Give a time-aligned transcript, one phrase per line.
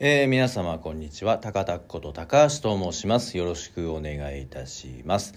[0.00, 1.38] えー、皆様こんにちは。
[1.38, 3.36] 高田こと高橋と申します。
[3.36, 5.34] よろしくお願いいたします。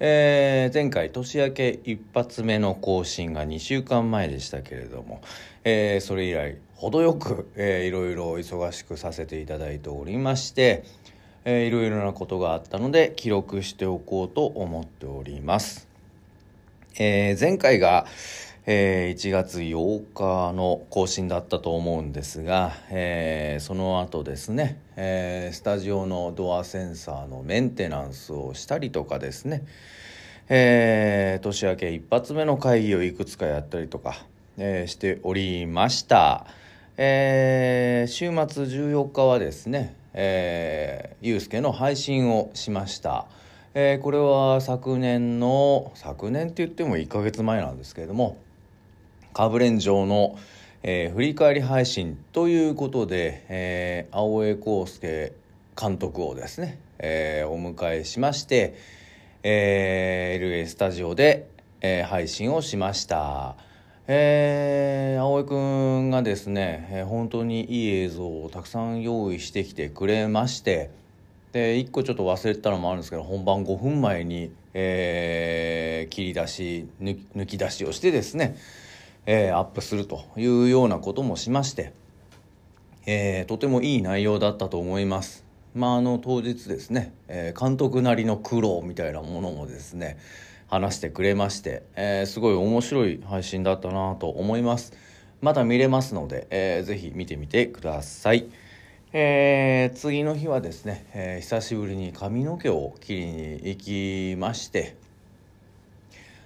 [0.00, 5.22] えー、前回年明け一発目の更新が2週間前でしたけれども、
[5.62, 10.82] えー、それ以来程よく、えー、いろいろ忙しくさせていただいておりまして、
[11.44, 15.86] えー、いろいろなことがあったので記録しておこうと思っております、
[16.98, 18.06] え、前回が、
[18.66, 29.64] えー、1月8日の更新だったと思うんですが、えー、その後ですね、えー、スタジオのドアセンサーのメンテナンスをしたりとかですね、
[30.50, 34.26] えー、年明け一発目の会議をいくつかやったりとか、
[34.58, 36.46] えー、しておりました、
[36.98, 43.26] えー、週末14日はですね、えー、ゆうすけの配信をしました。
[43.72, 48.36] えー、これは昨年の昨年って言っても1ヶ月前なんですけれども
[49.32, 50.38] カブレン上の、
[50.82, 55.32] えー、振り返り配信ということで、えー、青江康介
[55.80, 58.74] 監督をですね、えー、お迎えしまして、
[59.42, 61.48] えー、LA スタジオで、
[61.80, 63.56] えー、配信をしました。
[64.12, 70.90] えー、青江くんがですね、えー、本当にいい映像をたくさん用意してきてくれまして
[71.52, 78.56] で1個ちょっと忘れてたのもあるんですけど本番5分前に、えー、切り出し抜き出しをしてですね
[79.32, 81.92] えー、アップするというようなこともしまして、
[83.06, 85.44] えー、とてもいい内容だったと思います。
[85.72, 90.18] まあ、あの当日ですね、えー、監督なりの苦労みたいなものもですね
[90.66, 94.92] 話してくれまして、えー、すごい面白い配信だったなと思います
[95.40, 98.48] まだ見れますので、えー、ぜひ見てみてください、
[99.12, 104.96] えー、次の日はですね、えー、久しぶりに髪の毛を切りに行きまして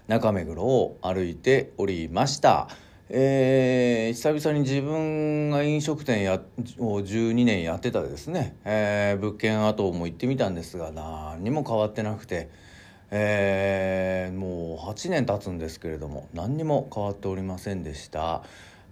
[0.06, 2.69] 中目黒を歩いておりました。
[3.09, 6.41] えー、久々に自分が飲食店や
[6.78, 12.50] を12年やってたですね、えー、物件跡も行ってみたんですが何にも変わってなくて、
[13.10, 18.42] えー、もう8年経つんですけれども何にも変わっておりませんでした。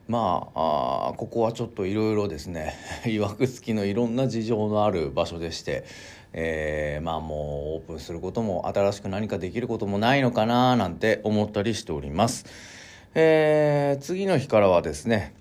[0.08, 2.74] まああここはちょっといろいろですね
[3.06, 5.84] いわくつきのいろんな事情のある場所でして、
[6.32, 7.38] えー、まあもう
[7.76, 12.46] オープンすることも新しく何かできることもないのかななんて思ったりしております。
[13.14, 15.34] えー、次の日からはですね、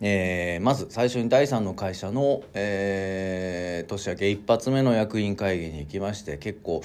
[0.00, 6.82] えー、まず最初に第3の会社の、えー、年明け一発目の役員会議に行きまして結構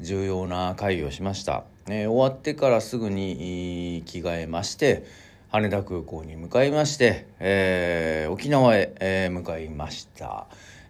[0.00, 5.04] 重要な会議をしました、えー、終わってからすぐに着替えまして
[5.48, 10.48] 羽田空港に向かいまして、え、沖縄へ、え、向かいました。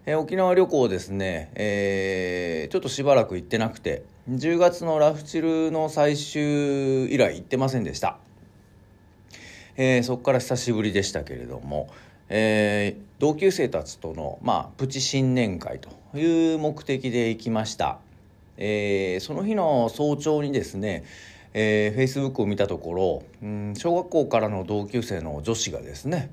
[0.09, 8.17] えー、沖縄旅行ですね、えー、ちょっとしばらく行ってなくて10月のラフチルの最終以来行ってませんでした、
[9.75, 11.89] えー、そこから久しぶりでしたけれども、
[12.29, 17.99] えー、同級生たちとの、まあ、プチ新年会という目的で行きました、
[18.55, 21.03] えー、その日の早朝にですね
[21.59, 26.29] えー、Facebook を見たところ、うん、小学校からの同級生の女子がですね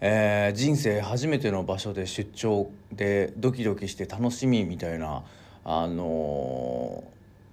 [0.00, 5.24] えー、人生初めての場所で出張でドキドキして楽しみみたいな、
[5.64, 7.04] あの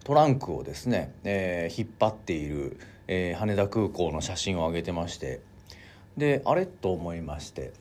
[0.03, 5.39] ー、トランクをですね、えー、引っ張っている、え羽田空港の写真を上げてまして
[6.17, 7.71] であれと思いまして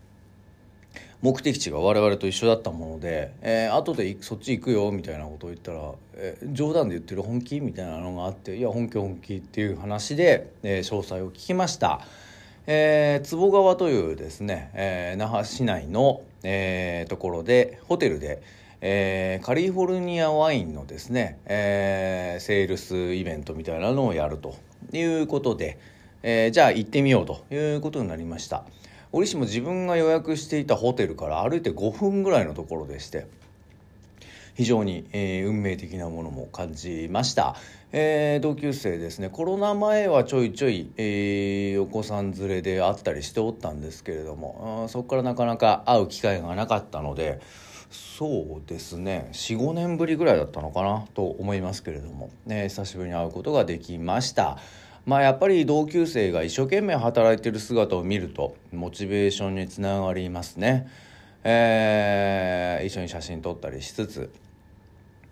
[1.22, 12.02] 目的地が我々と一緒だったもので、えー、後でそっち行くよみたいなことを言ったら、えー、冗談で言ってる本気みたいなのがあっていや本気本気っていう話で、えー、詳細を聞きました。
[12.68, 18.42] えー、坪川というですね、えー、那覇市内の、えー、ところでホテルで、
[18.80, 24.56] えー、カリフォルニアワインのですね、えー、セールスイベントみたいなのをやると
[24.92, 25.78] いうことで、
[26.24, 28.64] えー、じゃあ行ってみようということになりました。
[29.12, 33.28] 折しも自分が予約していたホテルから歩いて5分ぐらいのところでして
[34.56, 37.56] 非常に、えー、運命的なものも感じました、
[37.92, 47.40] えー、同級生ですねコロナ前はちょいちょい、えー、お子さん連れで会ったりしておったんですけれどもそこからなかなか会う機会がなかったので
[47.90, 54.58] そうですね45年ぶりぐらいだったのかなと思いますけれども、ね、久しぶりに会うことができました。
[55.04, 60.88] まあやっぱり同級生が一生懸命働いてる姿を見るとモチベーションにつながりますね。
[61.44, 64.32] えー、一緒に写真撮ったりしつつ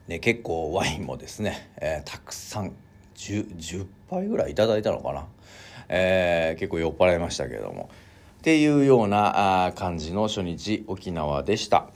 [0.09, 2.73] で結構ワインもですね、えー、たくさん
[3.17, 5.27] 10, 10杯ぐらいいただいたのかな、
[5.89, 7.89] えー、結構酔っ払いましたけれども
[8.39, 11.89] っていうようなあ感じの初日沖縄でした。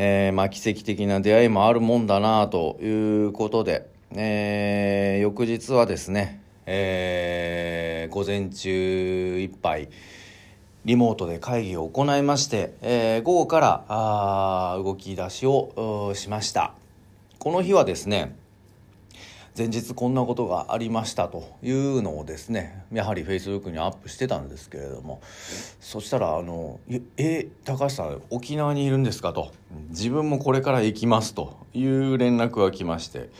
[0.00, 9.88] えー、まあ奇跡的な出会いもあるもんだなということで、えー、翌日はですね、えー、午前中いっぱい
[10.84, 16.72] リモートで会議を行いまして、えー、午後からあ動き出しをしました
[17.38, 18.36] この日はですね
[19.56, 25.20] 前日こんなことがありましたというのをですねやはりフェイスブックにアップしてたんですけれども
[25.80, 26.78] そしたらあの
[27.16, 29.50] 「え高橋さん沖縄にいるんですか?」と
[29.90, 33.30] 「自分もこれから行きます」という連絡が来まして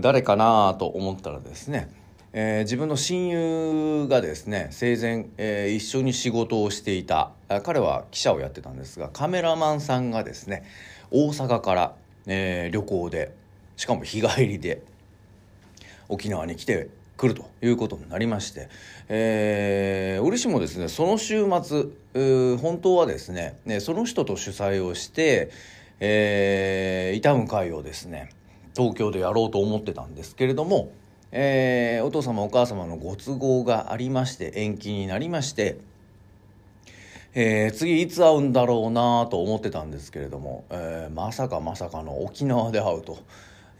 [0.00, 1.90] 誰かなと思ったらですね
[2.34, 7.32] えー、自分の親友がですね生前、えー、一緒に仕事をしていた
[7.62, 10.64] 彼は記者をやってたんですがカメラマンさんがですね
[11.10, 11.94] 大阪から、
[12.26, 13.34] えー、旅行で
[13.76, 14.82] しかも日帰りで
[16.08, 16.88] 沖縄に来て
[17.18, 18.68] くるということになりまして、
[19.08, 20.88] えー、折しもですね。
[20.88, 21.86] その週末
[22.56, 25.50] 本当はですねねその人と主催をして、
[26.00, 28.30] えー、痛む会をですね
[28.74, 30.90] 東京でやろうと思ってたんですけれども、
[31.34, 35.78] えー、お父様お母様のご都合がありまして延期になりまして、
[37.32, 43.18] えー、次いつ会うんだろうなと思ってたんですけれども、えー、まさかまさかの沖縄で会うと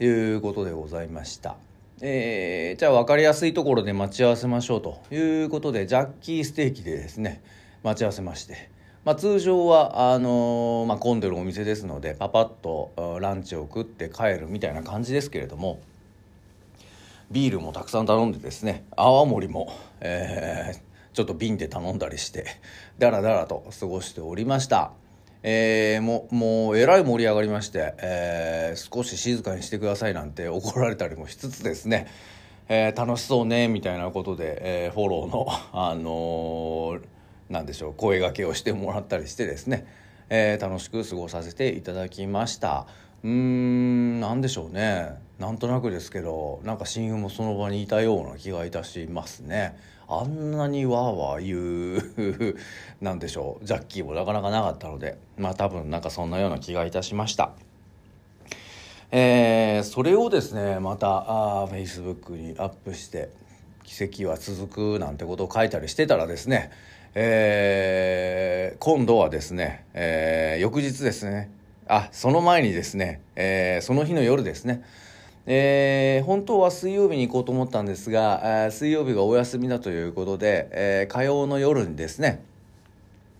[0.03, 1.55] いうことでございました。
[2.01, 7.41] えー、じゃあ分かりやすいところで待ち合わせましょうということでジャッキーステーキでですね
[7.83, 8.69] 待ち合わせまして、
[9.05, 15.79] まあ、通常はあのー、まあ、混んでるお店ですのでパパッとランチを食って帰るみたいな感じですけれども
[17.33, 22.45] ビールもたくさん頼んでですね泡盛も、えー、ちょっと瓶で頼んだりして
[22.99, 24.93] ダラダラと過ごしておりました。
[25.45, 32.07] えー、ももうえらい盛り上がりまして、えー、少し静かにしてくださいなんて怒られたりもしつつですね、
[32.69, 36.97] えー、楽しそうねみたいなことで、えフォローの、あの
[37.49, 39.85] なんでしょう声がけをしてもらったりしてですね、
[40.29, 42.87] え楽しく過ごさせていただきました。
[43.23, 49.77] うーん何でしょうねなんとなくですけどなんか親友もその場にいたような気がいたしますね。
[50.07, 52.55] あんなにわーわー言う
[53.03, 53.65] なんでしょう。
[53.65, 55.17] ジャッキーもなかなかなかったので。
[55.37, 57.51] まあ多分なんかそんなような気がいたしました。
[59.11, 63.29] えー、それをですねまたあ Facebook にアップして
[63.83, 66.71] 奇跡は続くなんてことを書いたりしてたらですね
[67.15, 71.51] えー、今度はですね、えー、翌日ですね。
[71.85, 74.83] あその前にですね、えー、その日の夜ですね。
[75.45, 82.43] えー、本当は水曜日に行こうと思ったんですが、え水曜日がお休みだということで、えー、火曜の夜にですね、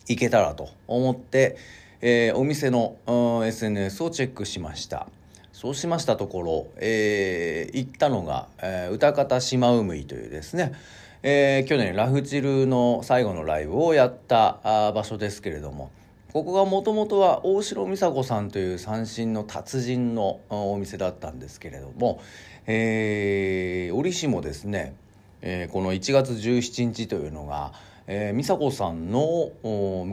[0.07, 1.57] 行けたらと思って、
[2.01, 5.07] えー、お店の、うん SNS をチェックしました。
[5.53, 10.73] そうしましたところ、えー、行ったのが、えー、歌方島海というですね、
[11.21, 15.89] えー、去年ラフチルの最後のライブをやったあ場所ですけれども、
[16.33, 22.23] ここがもともとは大城美佐子さんという三振の達人のお店だったんですけれども、
[22.65, 24.95] えー、折しもですね、
[25.43, 27.73] えー、この1月17日というのが、
[28.07, 29.51] えー、美佐子さんの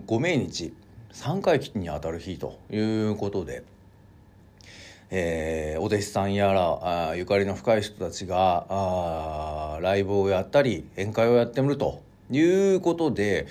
[0.06, 0.74] ご命日
[1.14, 3.64] 3回忌にあたる日ということで、
[5.08, 12.42] えー、お弟子さんやらあゆかりの深い人たちがあライブをやったり宴会をやってみるとい
[12.74, 13.46] うことで、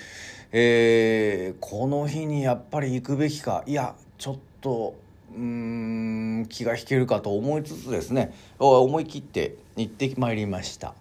[0.52, 3.64] えー、この日にやっぱり行くべきか。
[3.68, 4.96] いやちょっと
[5.36, 8.34] うん気が引けるかと思いつつですね。
[8.58, 10.94] 思い切って行ってまいりました。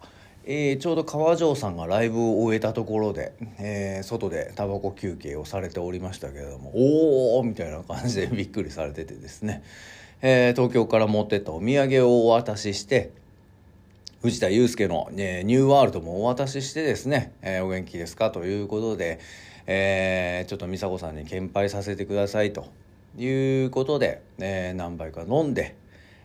[0.45, 9.61] えー、ちょうど川城さんがライブを終えたところで、えー、外でタバコ休憩をされておりましたけれどもおおみたいな感じでびっくりされててですね、
[10.23, 13.11] えー、東京から持ってったお土産をお渡しして
[14.21, 19.17] 藤田祐介の、ね、ニューワールドもお渡ししてですね、えー、お元気ですかということで、
[19.65, 22.67] えー、ちょっと美佐子さんに献杯させてくださいと
[23.17, 25.77] いうことで、えー、何杯か飲んで、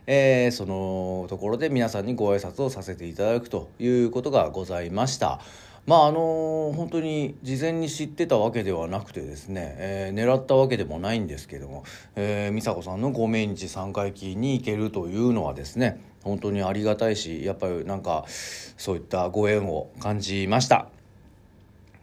[0.09, 5.41] えー、そのところで皆さんにご挨拶をさせていただくということがございました。
[5.87, 11.85] まああの本当に事前に知ってたわけではなくてですね、えー、狙ったわけでもないんですけども、
[12.17, 20.88] えー、美佐子さんのご命日3回忌に行けるというのはですね本当にありがたいしやっぱりなんかそういったご縁を感じました。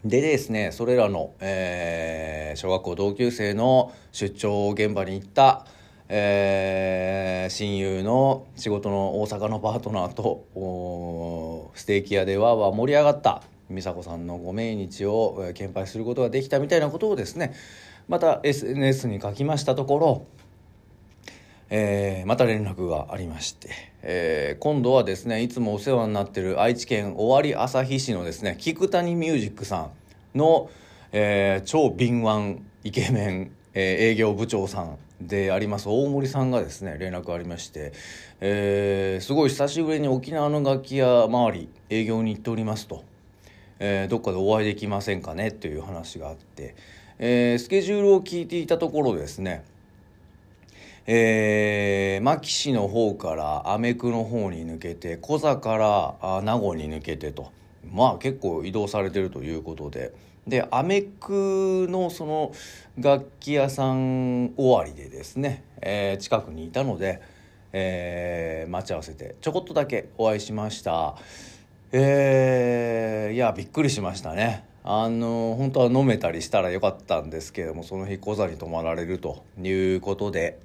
[0.05, 5.65] でですねそれらの、えー、小学校同級生の出張現場に行った、
[6.09, 17.53] えー、親友の仕事の大阪のパートナーとステーキ屋でわーわ盛り上がった美佐子さんのご命日を献杯することができたみたいなことをですね
[18.07, 20.25] また SNS に書きましたところ
[21.73, 23.69] えー、また連絡がありまして、
[24.03, 29.89] えー、今度はですねいつもお世話になってる愛知県尾張旭市のですね菊谷ミュージックさ
[30.35, 30.69] んの、
[31.11, 37.93] えー、超敏腕イケメン、え営業部長さんであります大森さんがですね連絡ありまして、
[38.39, 43.03] えすごい久しぶりに沖縄の楽器屋周り営業に行っておりますと。
[43.83, 46.75] えー、どっかでお会いできませんかねっていう話があって、
[47.17, 49.63] えー、スケジュールを聞いていたところですね
[51.07, 55.77] えー、牧市の方からアメクの方に抜けてコザか
[56.21, 57.51] ら名護に抜けてと。
[57.91, 60.13] まあ結構移動されてるということで。
[60.47, 62.51] でアメクのその
[62.97, 67.21] 楽器屋さん終わりでですね、えー、近くにいたので、
[67.73, 71.15] えー、待ち合わせてちょこっとだけお会いしました。
[71.91, 74.65] えー、いやびっくりしましたね。
[74.83, 80.59] あの本当は飲めたりしたらよかったんですけれどもその日小座に泊まられるということで。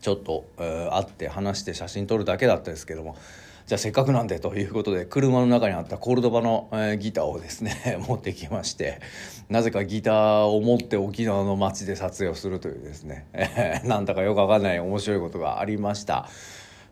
[0.00, 3.16] ちょっと、えー、会って話して写真撮るだけだったですけども
[3.66, 9.00] じゃあせっかくなんでということで車の中にあったコルドバの、えー、ギターをですね 持ってきまして
[9.48, 16.28] なぜかギターを持って沖縄の街で撮影をするというですね、えー、なんだかよくわかんない面白いことがありました。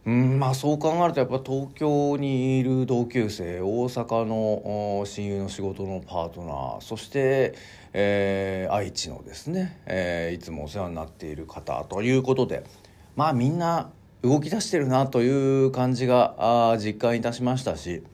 [0.06, 7.54] うんまあそう考えるとやっぱ東京にいる同級生大阪の親友の仕事のパートナーそして、
[7.92, 12.64] えー、愛知のですね、えー、いつもお世話になっている方ということで
[13.18, 13.90] まあみんな
[14.22, 16.37] 動き出してるなという感じが
[16.70, 18.04] あ実感いたしましたし。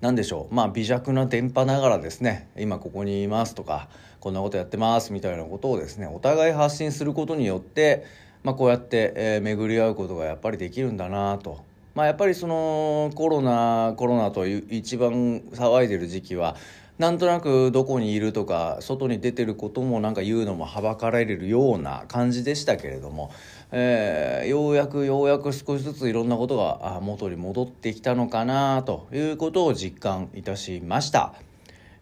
[0.00, 0.54] 何でしょう。
[0.54, 2.48] まあ微弱な電波ながらですね。
[2.56, 3.88] 今ここにいますとか
[4.20, 8.04] こんなことやってますみたいなことをですねお互い発信することによって、
[8.44, 11.64] まあ、こうやって、えー、巡り合うことがやっぱりできるんだなと。
[11.96, 16.54] まあ、やっぱりそのコロナコロナという一番騒いでる時期は
[16.96, 23.32] なんとなくどこにいるとか外に出てることもなんか言うのもはばかられるような感じでしたけれども、
[23.72, 31.34] えー、ようやくようやく少しずついろんなことが元に戻ってきたのかなということを実感いたしました。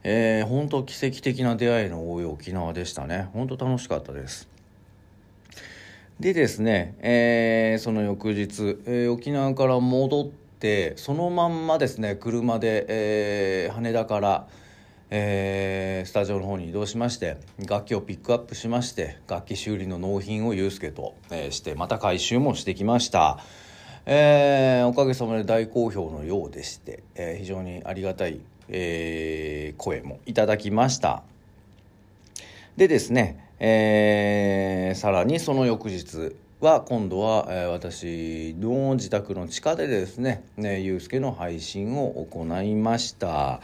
[0.04, 3.28] えー、本当奇跡的な出会いの多い沖縄でしたね。
[3.32, 4.48] 本当楽しかったです。
[6.20, 10.28] でですね、えー、その翌日、えー、沖縄から戻っ
[10.60, 14.46] てそのまんまですね車で、えー、羽田から
[15.14, 17.36] えー、スタジオの方に移動しまして
[17.68, 23.38] 楽器をピックアップしまして楽器修理の納品をユうスケと、えー、してまた回収もしてきました、
[24.06, 28.40] えー、おかげさまで大好評のようでして、え非常にありがたい、
[28.70, 31.22] え声もいただきました
[32.78, 43.60] でですね、えさらにその翌日は今度は、え私の自宅の地下でですねねゆうすけの配信を行いました。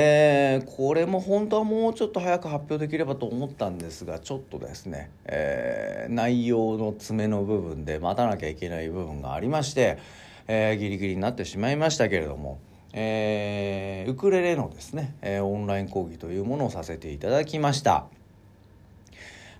[0.00, 9.98] えー、これも本当はもうちょっと早く発表できればと思ったんですがちょっとですね、えー、内容の詰めの部分で待たなきゃいけない部分がありまして、
[10.46, 12.60] えー、ギリギリになってしまいましたけれども、
[12.92, 18.06] えウクレレのですね、えオンライン講義というものをさせていただきました。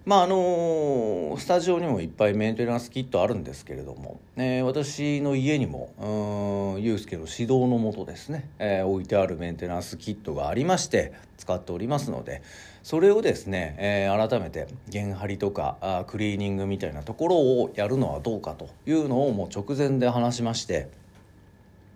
[0.08, 12.40] まああのスタジオにもいっぱいメンテナンスキットあるんですけれども、えー、私の家にもユうスケの指導のもとですね、えー、置いてあるメンテナンスキットがありまして使っておりますので
[12.82, 20.88] それをですね、えー、改めて弦張りとかあクリーニングみたいなところをやるのはどうかというのをもう直前で話しまして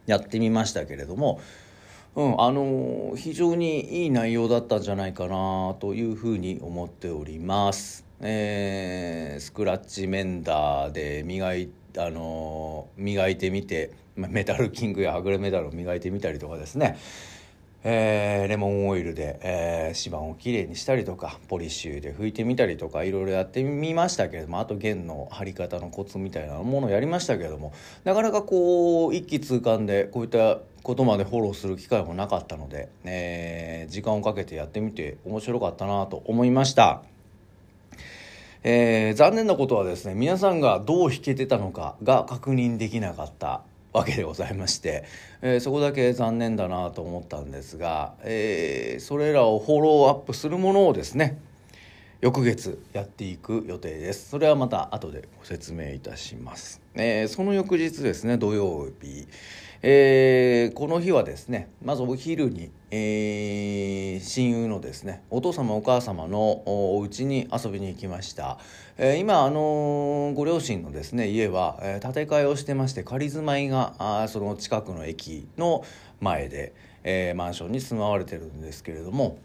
[0.05, 1.41] やってみましたけれども
[2.15, 8.05] うん、あの非常にいい内容だったんじゃないかなというふうに思っております。
[8.21, 16.99] えー、スクラッチメンダーで磨いあの磨いてみてメタルキングやはぐれメダルを磨いてみたりとかですね、
[17.83, 27.73] えー、レモンオイルで、えー、指板をきれいにしたりとかポリッシュで拭いてみたりとかいろいろやってみましたけれどもあと弦の張り方のコツみたいなものをやりましたけれども
[28.05, 37.03] なかなかこう一気通貫でこういったことまでフォローする機会もなかったので、えー、時間をかけてやってみて面白かったなと思いました。
[38.65, 43.63] えー、残念なことはですね皆さんがどう弾けてたのかが確認できなかった
[43.93, 45.05] わけでございまして、
[45.43, 51.39] えー、そこだけ残念だなと思ったんですが、えー、それらをフォローアップするものをですね
[52.21, 59.27] 翌月やっていく予定ですそれはまた後でご説明いたします、えー、その翌日ですね土曜日
[59.85, 68.59] えー、この日はですねまずお昼に、えー、親友のですねお父様お母様のお家に遊びに行きました、
[68.97, 75.85] えー、今あのご両親のですね家は、え建て替えをしてまして仮住まいがあその近くの駅の
[76.21, 79.39] 前で、えマンションに住まわれてるんですけれども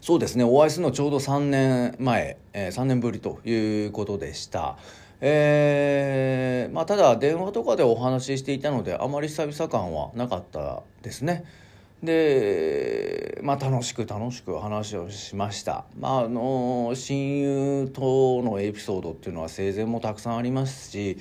[0.00, 4.76] そうですねお会いするのちょうど3年前、え3年ぶりということでした。
[5.20, 11.44] えー、まあ、ただ電話とかでお話ししていたのであまり久々感はなかったですね。
[12.02, 15.84] で、まあ、楽しく楽しく話をしました。
[15.98, 21.18] まあ、あの親友とのエピソードっていうのは生前もたくさんありますし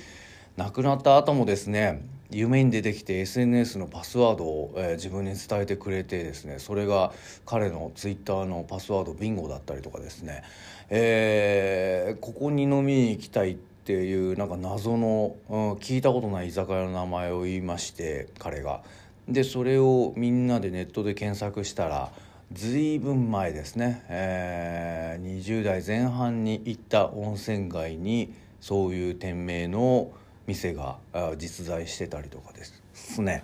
[0.58, 7.14] 亡くなった後もですね夢に出てきて SNS のパスワードを、えー、自分に伝えてくれてですねそれが
[7.46, 10.44] 彼のツイッターのパスワードビンゴだったりとかですね、
[10.90, 18.82] えー、ここに飲みに行きたいってていうなんか謎の、うん、聞いたことない居酒屋の名前を言いまして彼が。
[19.28, 22.12] でそれをみんなでネットで検索したら
[22.52, 30.12] 随分前ですね、えー、20代前半に行った温泉街にそういう店名の
[30.48, 30.98] 店が
[31.38, 32.64] 実在してたりとかで
[32.94, 33.44] すね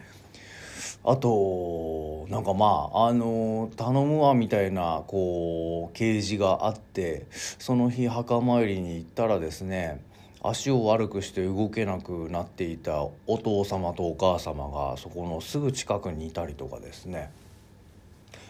[1.03, 9.99] あとなんかまああの頼むわみたいなこう掲示があってその日墓参りに行ったらですね
[10.43, 17.31] 足を悪くして動けなくなっていたお父様とお母様がそこのすぐ近くにいたりとかですね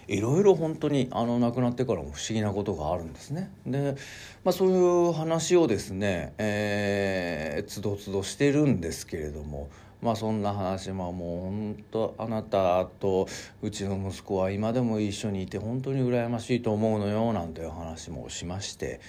[0.08, 3.50] いろいろ本当にあの亡くなってからも不思議なことがあるんですね。
[3.66, 3.96] で、
[4.44, 9.70] まあ、そういう話をですね、えー、つどつどしてるんですけれども。
[10.02, 13.28] まあそんな話はもう本当あなたと
[13.62, 19.00] うちの息子は今でも一緒にいて本当に羨ましいと思うのよなんていう話もしまして、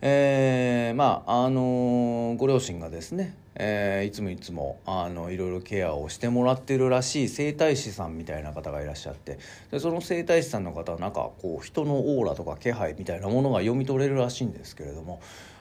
[0.00, 9.38] えー、まああのご両親がですね、えー、いつもいつもあのいろいろケアをしてもらってるらしい整体師さんみたいな方がいらっしゃって
[9.70, 15.20] でその整体師さんの方はなんかこう人のオーラとか気配みたいなものが読み取れるらしいんですけれども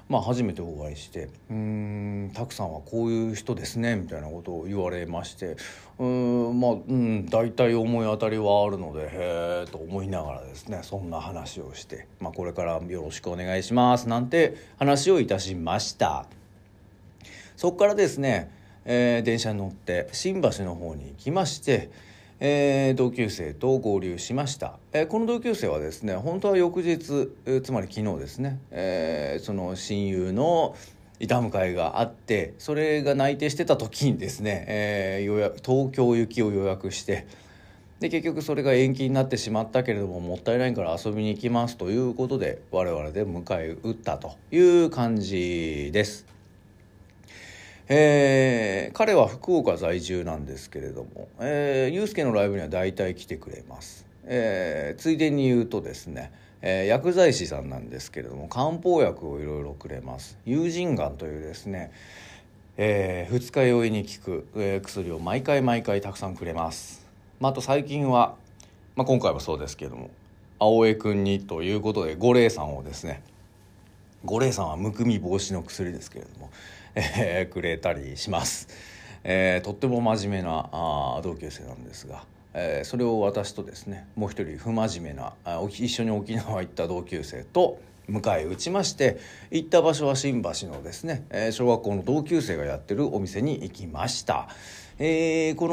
[0.10, 5.56] まあ、初めてお会いして「うんたくさんはこういう人ですね」みたいなことを言われまして
[6.00, 16.26] うんまあうん大体思い当たりはあるのでへえと思いながらですねそんな話をして、まあ、これからよろしくお願いしますなんて話をいたしました。
[17.56, 18.50] そこからですね、
[18.86, 21.90] えー、電車に乗って新橋の方に行きまして
[22.40, 30.76] えー、同級生と合流しました、えー、この同級生はですね本当は翌日、えー、つまり昨日ですね、えー、その親友の
[31.20, 37.28] 板迎えがあってそれが内定してた時にですね、えー、東京行きを予約して
[38.00, 46.39] で結局それが延期になってしまったけれどももったいないから遊びに行きますということで我々で迎え撃ったという感じです。
[47.92, 60.38] えー、彼は福岡在住なんですけれども、えー、ユースケのライブには大体来てくれます、えー、ついでに言うとですね、えー、薬剤師さんなんですけれども漢方薬をいろいろくれます。
[60.46, 61.92] 友人丸というですね、
[62.78, 67.04] えー、二日酔いに効く、えー、薬を毎回毎回たくさんくれます、
[67.40, 68.36] まあ、あと最近は、
[68.96, 70.12] まあ、今回もそうですけども
[70.60, 73.24] 青江君にということで五苓散をですね
[74.26, 76.52] 五苓散はむくみ防止の薬ですけれども
[76.96, 78.68] えー、くれたりします。
[79.24, 82.24] えー、とっても真面目なあ同級生なんですが、
[82.54, 89.20] えー、それを私とですねもう一人不真面目なあ一緒に沖縄行った同級生と迎え撃ちまして
[89.52, 94.50] 行った場所は新橋のですね、えー、小学校の同級生がやってるお店に行きました。
[94.98, 95.68] えー、こ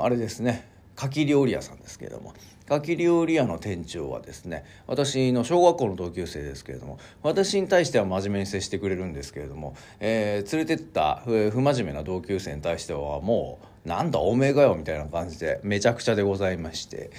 [0.00, 2.34] のあれですね牡蠣料理屋さんですけれども
[2.68, 17.10] 牡蠣料理屋の店長はですね私の小学校の同級生ですけれども私に対しては真面目に接してくれるんですけれども、えー、連れてった不真面目な同級生に対してはもうなんだおめえがよみたいな感じでめちゃくちゃでございまして。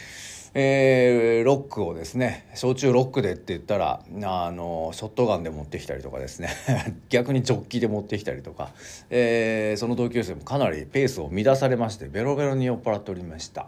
[0.56, 6.49] えー、ロックをですね焼酎ロックでって言ったらあのショットガンで持ってきたりとかですね
[7.10, 8.71] 逆にジョッキで持ってきたりとか、
[9.10, 13.67] えー、その同級生もかなりペースを乱されましてベロベロに酔っ払っておりました。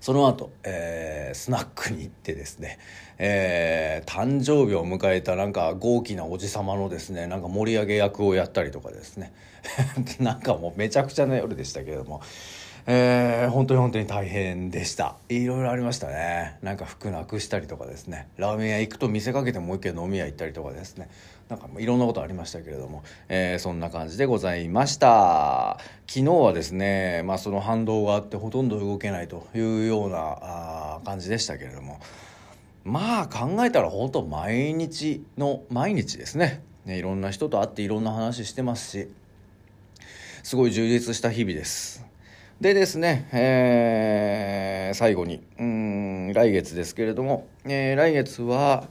[0.00, 2.78] その後、えー、スナックに行ってですね、
[3.18, 9.32] えー、誕生日を迎えたなんか豪気なおじ様のですねなんか盛り上げ役をやったりとかですね。
[10.18, 12.22] なんかもうめちゃくちゃな夜でしたけれども。
[12.86, 15.16] えー、本当に本当に大変でした。
[15.28, 16.56] いろいろありましたね。
[16.62, 18.26] なんか服なくしたりとかですね。
[18.38, 21.08] ラーメン屋行くと見せかけてもう一軒飲み屋行ったりとかですね。
[21.50, 25.78] なんかいろんなことありましたけれども、えー、そんな感じでございました。
[26.06, 32.00] 昨日はですね、まあ、その反動があってほとんど動けないというようなあ感じでしたけれども
[32.84, 36.62] まあ考えたら本当毎日の毎日ですね。
[36.84, 39.08] ねいろんな人と会っていろんな話してますし
[40.44, 42.04] すごい充実した日々です。
[42.60, 48.88] でですね、えー、最後に、うん、来月ですけれども、えー、来月は、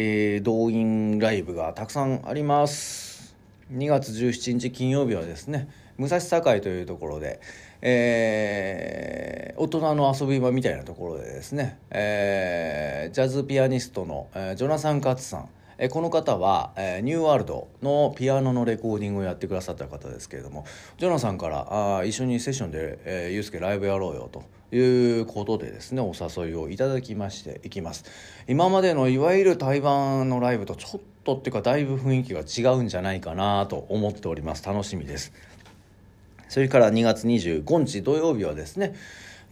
[0.00, 3.34] えー、動員ライブがたくさんあります。
[3.72, 7.40] 2月17日金曜日はですね、武蔵境というところで、
[7.82, 20.66] えー、大人の遊び場みたいなところでですね、えー、ジャズピアニストの、えー、ジョナサン・カツさん、えこの方は、えニューワールドのピアノのレコーディングをやってくださった方ですけれども
[20.98, 24.42] ジョナさんからあ一緒にセッションで、えー、ユースケライブやろうよと
[24.76, 28.04] いうことでですねお誘いをいただきましていきます。
[28.48, 34.64] 今までのいわゆる対バンのライブとちょっとっていうかだいぶ雰囲気が違うんじゃないかなと思っております。
[34.64, 35.32] 楽しみです。
[36.48, 38.94] それから2月25日土曜日はですね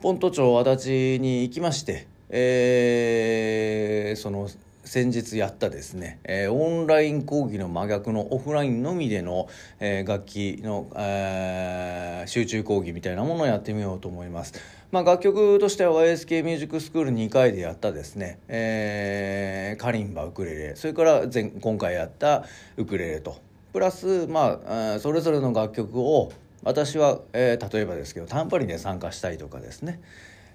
[0.01, 4.49] ポント町足立に行きまして、えー、その
[4.87, 9.49] 先日やったですね、えー、オンライン講義の真逆のオフラインのみでの、
[9.81, 14.55] えー、楽器の、えー、集中講義みたいなものをやってみようと思います。
[14.93, 22.45] まあ、楽曲としては YSK ミュージックスクール2回でやったですね、えー、カリンバウクレレそれから前今回やった
[22.77, 23.37] ウクレレと
[23.73, 30.01] プラス、まあ、それぞれの楽曲を私は、えー、例えばですけどタンパリンで参加したいとかですね、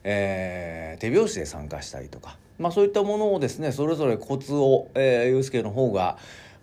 [0.05, 6.17] えー、手拍子で参加したりとか、まあ、そういったものをですねそれぞれコツを、えー、ユースケの方が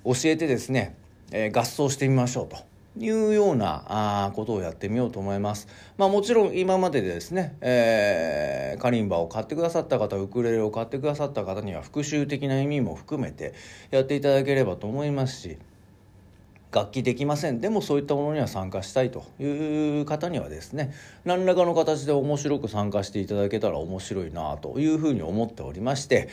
[0.04, 0.94] 教えてですね、
[1.32, 2.56] えー、合奏してみましょうと。
[3.00, 3.84] いうような
[4.26, 5.68] あことをやってみようと思います。
[5.96, 13.54] まあもちろん今まででですね、えー、カリンバを買ってくださった方、ウクレレを買ってくださった方には復習的な意味も含めて
[13.90, 15.58] やっていただければと思いますし、
[16.70, 20.92] 楽器できませんでもそういったものには参加したいという方にはですね
[21.24, 26.28] 何らかの形で面白く参加していただけたら面白いなというふうに思っておりまして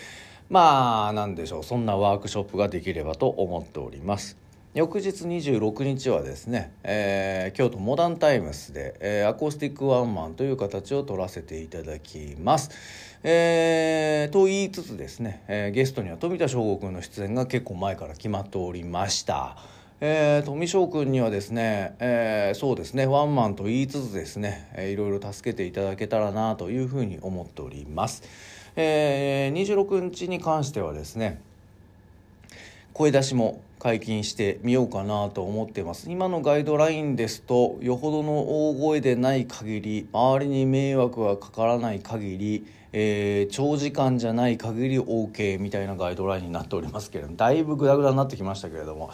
[0.50, 4.38] まあ何でしょうそんなワークショップができればと思っております。
[4.76, 12.72] 翌日26日はですね、えー、京都モダンタイムスで、えー、アコースティックワンマンという形を取らせていただきます。
[13.24, 19.56] えー、と言いつつですね、えー、ゲストには富田翔吾君の出演が結構前から決まっておりました。
[20.02, 28.24] えー、富翔君にはですね、えー、そうですねワンマンと言いつつですね、えー、いろいろ助けていただけたらなというふうに思っております。
[28.76, 31.40] えー、26日に関してはですね
[32.94, 49.12] 声出しも解禁してみようかなと思ってます今のガイドラインですとよほどの大声でない限り周りに迷惑がかからない限り、えー、長時間じゃない限り OK みたいなガイドラインになっておりますけれどもだいぶグダグダになってきましたけれども、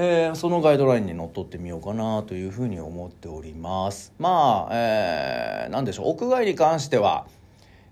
[0.00, 7.26] えー、そのガイドラインにのっとってみようかなというふうに思っておりますまあ、えー、何でしょう屋外に関しては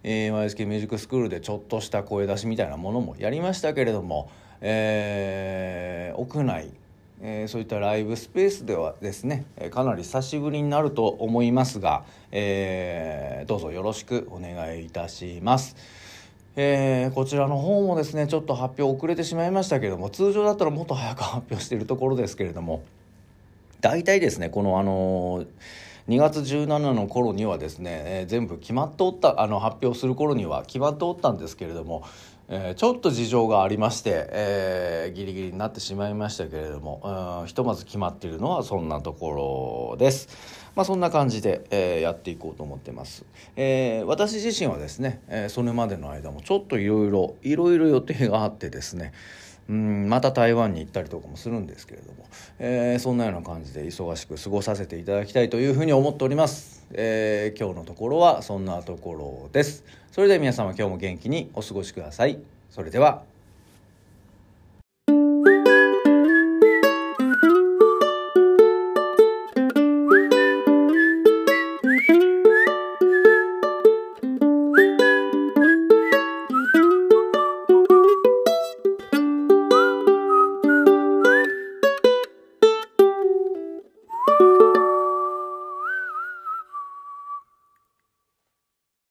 [0.08, 6.70] えー、YSK ミュージックスクールでちょっとした声出しみたいなものもやりましたけれどもえー、屋内、
[7.20, 15.76] えー、そういったライブスペースではですねかなり久しぶりになると思いますが、えー、どうぞよろしくお願いいたします。
[16.56, 22.82] えー、こちらの方もですねちょっと発表遅れてしまいましたけども通常だったらもっと早く発表しているところですけれども
[23.82, 25.46] 大体ですねこのあのー
[26.08, 32.04] 2月17の頃にはですね、えー、全部決まっておったあの発表する頃には決まっておったんですけれども、
[32.48, 40.28] えー、ちょっと事情がありまして、えー、ギリギリになってしまいましたけれども、うん、ひとまず決まっているのはそんなところです。
[40.76, 43.24] まあ、そんな感じで、えー、やっていこうと思ってます。
[43.56, 49.12] えー、私自身はですね、えー、それまでの間もちょっといろいろいろいろ予定があってですね、
[49.68, 52.26] うんまた台湾に行ったりとかもするんですけれども、
[52.58, 59.84] えー、そんなような感じで忙しく過ごさせていただきたいというふうに思っております、えー、今日のところはそんなところです。
[60.12, 62.38] それでは皆様今日も元気にお過ごしください。
[62.70, 63.35] それでは。